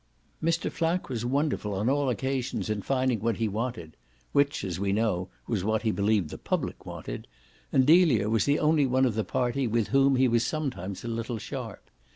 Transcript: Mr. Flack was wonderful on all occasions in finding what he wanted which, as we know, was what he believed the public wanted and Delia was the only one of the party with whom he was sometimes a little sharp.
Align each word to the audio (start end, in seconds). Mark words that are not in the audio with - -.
Mr. 0.43 0.71
Flack 0.71 1.09
was 1.09 1.27
wonderful 1.27 1.75
on 1.75 1.87
all 1.87 2.09
occasions 2.09 2.71
in 2.71 2.81
finding 2.81 3.19
what 3.19 3.37
he 3.37 3.47
wanted 3.47 3.95
which, 4.31 4.63
as 4.63 4.79
we 4.79 4.91
know, 4.91 5.29
was 5.45 5.63
what 5.63 5.83
he 5.83 5.91
believed 5.91 6.31
the 6.31 6.39
public 6.39 6.87
wanted 6.87 7.27
and 7.71 7.85
Delia 7.85 8.27
was 8.27 8.45
the 8.45 8.57
only 8.57 8.87
one 8.87 9.05
of 9.05 9.13
the 9.13 9.23
party 9.23 9.67
with 9.67 9.89
whom 9.89 10.15
he 10.15 10.27
was 10.27 10.43
sometimes 10.43 11.03
a 11.03 11.07
little 11.07 11.37
sharp. 11.37 11.91